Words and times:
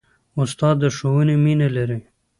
استاد 0.41 0.75
د 0.81 0.83
ښوونې 0.95 1.35
مینه 1.43 1.67
لري. 1.75 1.99